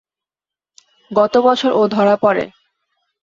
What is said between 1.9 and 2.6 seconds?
ধরা পড়ে।